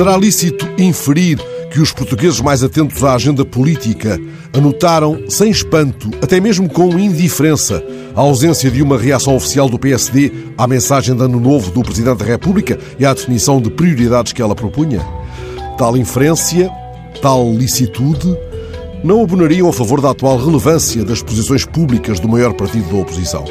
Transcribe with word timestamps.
Será 0.00 0.16
lícito 0.16 0.66
inferir 0.78 1.38
que 1.70 1.78
os 1.78 1.92
portugueses 1.92 2.40
mais 2.40 2.64
atentos 2.64 3.04
à 3.04 3.14
agenda 3.14 3.44
política 3.44 4.18
anotaram, 4.50 5.24
sem 5.28 5.50
espanto, 5.50 6.08
até 6.22 6.40
mesmo 6.40 6.70
com 6.70 6.98
indiferença, 6.98 7.84
a 8.16 8.20
ausência 8.22 8.70
de 8.70 8.80
uma 8.82 8.96
reação 8.96 9.36
oficial 9.36 9.68
do 9.68 9.78
PSD 9.78 10.32
à 10.56 10.66
mensagem 10.66 11.14
de 11.14 11.22
Ano 11.22 11.38
Novo 11.38 11.70
do 11.70 11.82
Presidente 11.82 12.16
da 12.16 12.24
República 12.24 12.78
e 12.98 13.04
à 13.04 13.12
definição 13.12 13.60
de 13.60 13.68
prioridades 13.68 14.32
que 14.32 14.40
ela 14.40 14.54
propunha? 14.54 15.06
Tal 15.76 15.94
inferência, 15.98 16.70
tal 17.20 17.52
licitude, 17.52 18.34
não 19.04 19.22
abonariam 19.22 19.68
a 19.68 19.72
favor 19.74 20.00
da 20.00 20.12
atual 20.12 20.38
relevância 20.38 21.04
das 21.04 21.22
posições 21.22 21.66
públicas 21.66 22.18
do 22.18 22.26
maior 22.26 22.54
partido 22.54 22.88
da 22.88 22.96
oposição. 23.02 23.44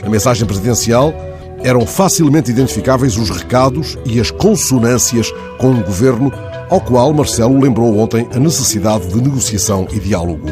Na 0.00 0.08
mensagem 0.08 0.46
presidencial, 0.46 1.12
eram 1.62 1.86
facilmente 1.86 2.50
identificáveis 2.50 3.16
os 3.16 3.30
recados 3.30 3.98
e 4.04 4.20
as 4.20 4.30
consonâncias 4.30 5.32
com 5.58 5.68
um 5.68 5.82
governo 5.82 6.32
ao 6.70 6.80
qual 6.80 7.12
Marcelo 7.12 7.60
lembrou 7.60 7.98
ontem 7.98 8.28
a 8.34 8.38
necessidade 8.38 9.08
de 9.08 9.20
negociação 9.20 9.86
e 9.92 9.98
diálogo. 9.98 10.48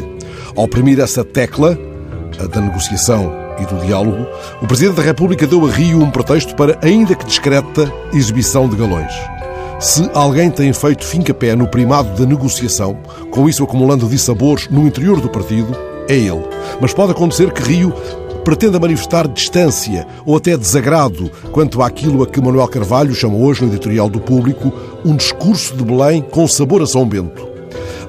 Ao 0.55 0.63
oprimir 0.63 0.99
essa 0.99 1.23
tecla, 1.23 1.77
a 2.39 2.47
da 2.47 2.61
negociação 2.61 3.31
e 3.59 3.65
do 3.65 3.85
diálogo, 3.85 4.25
o 4.61 4.67
Presidente 4.67 4.97
da 4.97 5.03
República 5.03 5.47
deu 5.47 5.65
a 5.65 5.69
Rio 5.69 6.01
um 6.01 6.11
pretexto 6.11 6.55
para, 6.55 6.77
ainda 6.81 7.15
que 7.15 7.25
discreta, 7.25 7.91
exibição 8.13 8.67
de 8.67 8.75
galões. 8.75 9.13
Se 9.79 10.09
alguém 10.13 10.49
tem 10.49 10.73
feito 10.73 11.05
fim-capé 11.05 11.55
no 11.55 11.67
primado 11.67 12.09
da 12.17 12.25
negociação, 12.25 12.97
com 13.29 13.47
isso 13.47 13.63
acumulando 13.63 14.07
dissabores 14.07 14.67
no 14.69 14.87
interior 14.87 15.21
do 15.21 15.29
partido, 15.29 15.71
é 16.09 16.15
ele. 16.15 16.43
Mas 16.81 16.93
pode 16.93 17.11
acontecer 17.11 17.51
que 17.51 17.61
Rio 17.61 17.93
pretenda 18.47 18.79
manifestar 18.79 19.27
distância 19.27 20.07
ou 20.25 20.37
até 20.37 20.55
desagrado 20.55 21.29
quanto 21.51 21.81
àquilo 21.81 22.23
a 22.23 22.25
que 22.25 22.39
Manuel 22.39 22.69
Carvalho 22.69 23.13
chama 23.13 23.35
hoje 23.35 23.61
no 23.61 23.67
editorial 23.67 24.09
do 24.09 24.21
Público 24.21 24.71
um 25.03 25.17
discurso 25.17 25.75
de 25.75 25.83
Belém 25.83 26.21
com 26.21 26.47
sabor 26.47 26.81
a 26.81 26.85
São 26.85 27.05
Bento. 27.05 27.45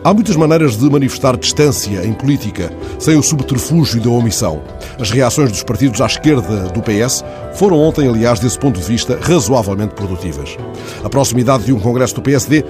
Há 0.04 0.14
muitas 0.14 0.36
maneiras 0.36 0.76
de 0.76 0.88
manifestar 0.88 1.36
distância 1.36 2.06
em 2.06 2.12
política, 2.12 2.72
sem 3.00 3.16
o 3.16 3.22
subterfúgio 3.22 4.00
da 4.00 4.10
omissão. 4.10 4.62
As 4.96 5.10
reações 5.10 5.50
dos 5.50 5.64
partidos 5.64 6.00
à 6.00 6.06
esquerda 6.06 6.68
do 6.68 6.82
PS 6.82 7.24
foram 7.54 7.80
ontem, 7.80 8.08
aliás, 8.08 8.38
desse 8.38 8.60
ponto 8.60 8.78
de 8.78 8.86
vista, 8.86 9.18
razoavelmente 9.20 9.94
produtivas. 9.94 10.56
A 11.02 11.08
proximidade 11.08 11.64
de 11.64 11.72
um 11.72 11.80
congresso 11.80 12.14
do 12.14 12.22
PSD 12.22 12.64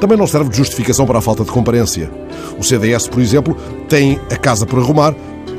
também 0.00 0.16
não 0.16 0.28
serve 0.28 0.50
de 0.50 0.56
justificação 0.56 1.04
para 1.04 1.18
a 1.18 1.22
falta 1.22 1.42
de 1.42 1.50
comparência. 1.50 2.08
O 2.56 2.62
CDS, 2.62 3.08
por 3.08 3.20
exemplo, 3.20 3.56
tem 3.88 4.20
a 4.30 4.36
casa 4.36 4.64
por 4.64 4.78
arrumar 4.78 5.12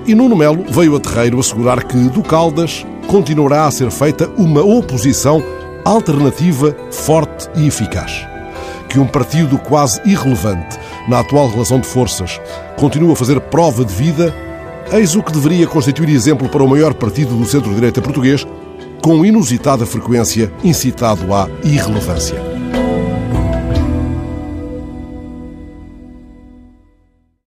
e 0.06 0.16
Nuno 0.16 0.36
Melo 0.36 0.64
veio 0.70 0.96
a 0.96 1.00
terreiro 1.00 1.40
assegurar 1.40 1.84
que 1.84 1.98
do 2.10 2.22
Caldas 2.22 2.86
continuará 3.08 3.66
a 3.66 3.72
ser 3.72 3.90
feita 3.92 4.30
uma 4.38 4.62
oposição 4.62 5.44
alternativa, 5.86 6.76
forte 6.92 7.50
e 7.56 7.68
eficaz. 7.68 8.28
Que 8.88 9.00
um 9.00 9.08
partido 9.08 9.58
quase 9.58 10.02
irrelevante 10.06 10.78
na 11.08 11.20
atual 11.20 11.50
relação 11.50 11.80
de 11.80 11.88
forças 11.88 12.40
continua 12.78 13.14
a 13.14 13.16
fazer 13.16 13.40
prova 13.40 13.86
de 13.86 13.94
vida, 13.94 14.34
eis 14.92 15.16
o 15.16 15.24
que 15.24 15.32
deveria 15.32 15.68
constituir 15.68 16.10
exemplo 16.10 16.50
para 16.50 16.64
o 16.64 16.68
maior 16.68 16.94
partido 16.94 17.36
do 17.36 17.46
centro-direita 17.46 18.02
português, 18.02 18.46
com 19.02 19.24
inusitada 19.26 19.86
frequência 19.86 20.52
incitado 20.64 21.34
à 21.34 21.48
irrelevância. 21.64 22.49